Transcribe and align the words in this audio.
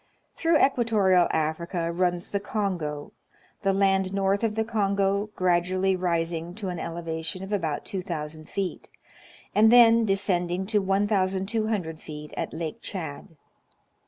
Through 0.35 0.57
equatorial 0.57 1.27
Africa 1.29 1.91
runs 1.91 2.31
the 2.31 2.39
Kongo, 2.39 3.11
the 3.61 3.71
land 3.71 4.15
north 4.15 4.43
of 4.43 4.55
the 4.55 4.63
Kongo 4.63 5.29
gradually 5.35 5.95
rising 5.95 6.55
to 6.55 6.69
an 6.69 6.79
elevation 6.79 7.43
of 7.43 7.53
about 7.53 7.85
2,000 7.85 8.49
feet, 8.49 8.89
and 9.53 9.71
then 9.71 10.03
descending 10.03 10.65
to 10.65 10.79
1,200 10.81 11.99
feet 11.99 12.33
at 12.35 12.51
Lake 12.51 12.81
Chad. 12.81 13.27